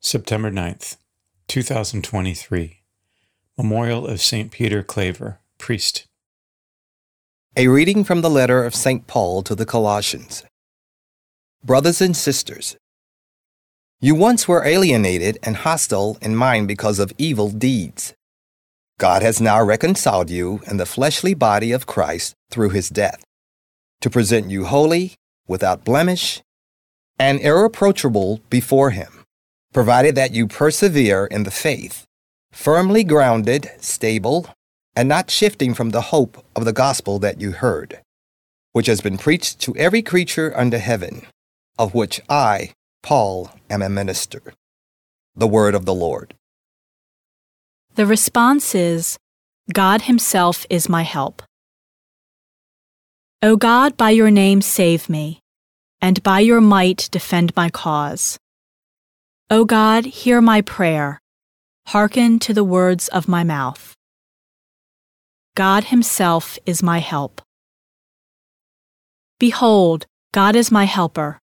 September 0.00 0.48
9th, 0.48 0.96
2023. 1.48 2.82
Memorial 3.56 4.06
of 4.06 4.20
St. 4.20 4.52
Peter 4.52 4.84
Claver, 4.84 5.40
priest. 5.58 6.06
A 7.56 7.66
reading 7.66 8.04
from 8.04 8.20
the 8.20 8.30
letter 8.30 8.62
of 8.62 8.76
St. 8.76 9.08
Paul 9.08 9.42
to 9.42 9.56
the 9.56 9.66
Colossians. 9.66 10.44
Brothers 11.64 12.00
and 12.00 12.16
sisters, 12.16 12.76
you 14.00 14.14
once 14.14 14.46
were 14.46 14.64
alienated 14.64 15.36
and 15.42 15.56
hostile 15.56 16.16
in 16.22 16.36
mind 16.36 16.68
because 16.68 17.00
of 17.00 17.12
evil 17.18 17.50
deeds. 17.50 18.14
God 18.98 19.22
has 19.22 19.40
now 19.40 19.60
reconciled 19.60 20.30
you 20.30 20.60
in 20.70 20.76
the 20.76 20.86
fleshly 20.86 21.34
body 21.34 21.72
of 21.72 21.86
Christ 21.86 22.36
through 22.52 22.70
his 22.70 22.88
death, 22.88 23.24
to 24.00 24.08
present 24.08 24.48
you 24.48 24.66
holy, 24.66 25.16
without 25.48 25.84
blemish, 25.84 26.40
and 27.18 27.40
irreproachable 27.40 28.40
before 28.48 28.90
him, 28.90 29.17
provided 29.72 30.14
that 30.14 30.34
you 30.34 30.46
persevere 30.46 31.26
in 31.26 31.42
the 31.42 31.50
faith, 31.50 32.06
firmly 32.52 33.04
grounded, 33.04 33.70
stable, 33.80 34.48
and 34.96 35.08
not 35.08 35.30
shifting 35.30 35.74
from 35.74 35.90
the 35.90 36.10
hope 36.10 36.44
of 36.56 36.64
the 36.64 36.72
gospel 36.72 37.18
that 37.18 37.40
you 37.40 37.52
heard, 37.52 38.00
which 38.72 38.86
has 38.86 39.00
been 39.00 39.18
preached 39.18 39.60
to 39.60 39.76
every 39.76 40.02
creature 40.02 40.52
under 40.56 40.78
heaven, 40.78 41.22
of 41.78 41.94
which 41.94 42.20
I, 42.28 42.72
Paul, 43.02 43.52
am 43.70 43.82
a 43.82 43.88
minister. 43.88 44.42
The 45.36 45.46
word 45.46 45.74
of 45.74 45.84
the 45.84 45.94
Lord. 45.94 46.34
The 47.94 48.06
response 48.06 48.74
is 48.74 49.18
God 49.72 50.02
Himself 50.02 50.66
is 50.70 50.88
my 50.88 51.02
help. 51.02 51.42
O 53.40 53.56
God, 53.56 53.96
by 53.96 54.10
your 54.10 54.32
name 54.32 54.60
save 54.60 55.08
me, 55.08 55.40
and 56.00 56.22
by 56.24 56.40
your 56.40 56.60
might 56.60 57.08
defend 57.12 57.54
my 57.54 57.70
cause. 57.70 58.36
O 59.50 59.64
God, 59.64 60.04
hear 60.04 60.42
my 60.42 60.60
prayer. 60.60 61.22
Hearken 61.86 62.38
to 62.40 62.52
the 62.52 62.62
words 62.62 63.08
of 63.08 63.28
my 63.28 63.44
mouth. 63.44 63.94
God 65.54 65.84
Himself 65.84 66.58
is 66.66 66.82
my 66.82 66.98
help. 66.98 67.40
Behold, 69.40 70.04
God 70.34 70.54
is 70.54 70.70
my 70.70 70.84
helper. 70.84 71.40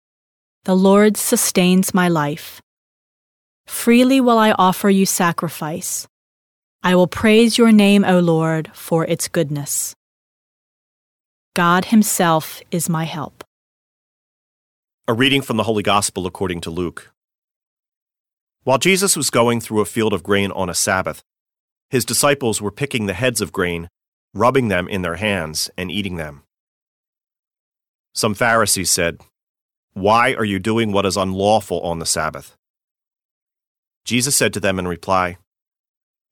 The 0.65 0.75
Lord 0.75 1.17
sustains 1.17 1.95
my 1.95 2.07
life. 2.07 2.61
Freely 3.65 4.21
will 4.21 4.37
I 4.37 4.51
offer 4.51 4.91
you 4.91 5.07
sacrifice. 5.07 6.07
I 6.83 6.93
will 6.93 7.07
praise 7.07 7.57
your 7.57 7.71
name, 7.71 8.05
O 8.05 8.19
Lord, 8.19 8.69
for 8.75 9.03
its 9.05 9.27
goodness. 9.27 9.95
God 11.55 11.85
Himself 11.85 12.61
is 12.69 12.87
my 12.87 13.05
help. 13.05 13.43
A 15.07 15.13
reading 15.13 15.41
from 15.41 15.57
the 15.57 15.63
Holy 15.63 15.81
Gospel 15.81 16.27
according 16.27 16.61
to 16.61 16.69
Luke. 16.69 17.14
While 18.65 18.79
Jesus 18.79 19.15
was 19.15 19.29
going 19.29 19.61
through 19.61 19.81
a 19.81 19.85
field 19.85 20.11
of 20.11 20.23
grain 20.23 20.49
on 20.51 20.71
a 20.71 20.73
Sabbath, 20.73 21.23
his 21.91 22.03
disciples 22.03 22.63
were 22.63 22.71
picking 22.71 23.05
the 23.05 23.13
heads 23.13 23.39
of 23.39 23.51
grain, 23.51 23.89
rubbing 24.33 24.69
them 24.69 24.87
in 24.87 25.03
their 25.03 25.17
hands, 25.17 25.69
and 25.77 25.91
eating 25.91 26.15
them. 26.15 26.41
Some 28.15 28.33
Pharisees 28.33 28.89
said, 28.89 29.21
Why 29.93 30.33
are 30.33 30.43
you 30.43 30.57
doing 30.57 30.91
what 30.91 31.05
is 31.05 31.15
unlawful 31.15 31.79
on 31.81 31.99
the 31.99 32.07
Sabbath? 32.07 32.57
Jesus 34.03 34.35
said 34.35 34.51
to 34.53 34.59
them 34.59 34.79
in 34.79 34.87
reply, 34.87 35.37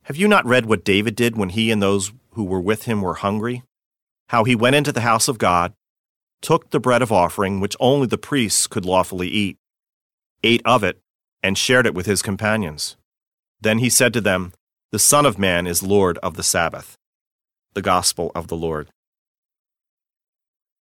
Have 0.05 0.17
you 0.17 0.27
not 0.27 0.43
read 0.43 0.65
what 0.65 0.83
David 0.83 1.15
did 1.15 1.37
when 1.37 1.49
he 1.49 1.69
and 1.69 1.83
those 1.83 2.13
who 2.31 2.45
were 2.45 2.61
with 2.61 2.85
him 2.85 3.03
were 3.03 3.13
hungry? 3.13 3.61
How 4.29 4.43
he 4.43 4.55
went 4.55 4.75
into 4.75 4.91
the 4.91 5.01
house 5.01 5.27
of 5.27 5.37
God, 5.37 5.75
took 6.41 6.71
the 6.71 6.79
bread 6.79 7.03
of 7.03 7.11
offering 7.11 7.59
which 7.59 7.77
only 7.79 8.07
the 8.07 8.17
priests 8.17 8.65
could 8.65 8.85
lawfully 8.85 9.27
eat, 9.27 9.59
ate 10.43 10.63
of 10.65 10.83
it, 10.83 11.02
and 11.43 11.57
shared 11.57 11.85
it 11.85 11.93
with 11.93 12.05
his 12.05 12.21
companions. 12.21 12.95
Then 13.61 13.79
he 13.79 13.89
said 13.89 14.13
to 14.13 14.21
them, 14.21 14.53
The 14.91 14.99
Son 14.99 15.25
of 15.25 15.37
Man 15.37 15.67
is 15.67 15.83
Lord 15.83 16.17
of 16.19 16.35
the 16.35 16.43
Sabbath. 16.43 16.97
The 17.73 17.81
Gospel 17.81 18.31
of 18.33 18.47
the 18.47 18.55
Lord. 18.55 18.89